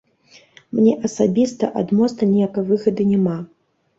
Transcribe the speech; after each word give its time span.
Мне 0.77 0.93
асабіста 1.09 1.69
ад 1.81 1.93
моста 1.99 2.29
ніякай 2.31 2.65
выгады 2.71 3.07
няма. 3.13 3.37